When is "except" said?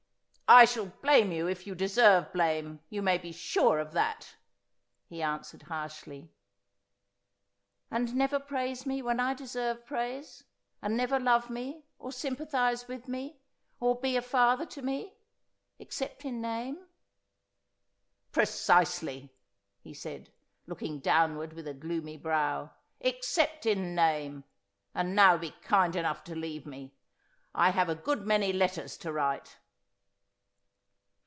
15.79-16.25, 22.99-23.65